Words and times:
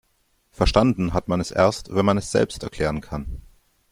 Verstanden 0.49 1.13
hat 1.13 1.27
man 1.27 1.39
es 1.41 1.51
erst, 1.51 1.93
wenn 1.93 2.05
man 2.07 2.17
es 2.17 2.31
selbst 2.31 2.63
erklären 2.63 3.01
kann. 3.01 3.43